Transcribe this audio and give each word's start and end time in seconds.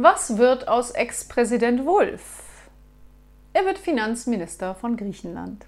Was 0.00 0.38
wird 0.38 0.68
aus 0.68 0.92
Ex-Präsident 0.92 1.84
Wolf? 1.84 2.22
Er 3.52 3.64
wird 3.64 3.78
Finanzminister 3.78 4.76
von 4.76 4.96
Griechenland. 4.96 5.66